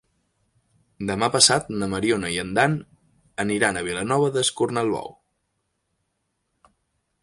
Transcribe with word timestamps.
Demà 1.09 1.29
passat 1.35 1.69
na 1.83 1.89
Mariona 1.91 2.33
i 2.37 2.41
en 2.45 2.55
Dan 2.59 2.75
aniran 3.45 3.77
a 3.83 3.87
Vilanova 3.91 4.35
d'Escornalbou. 4.39 5.17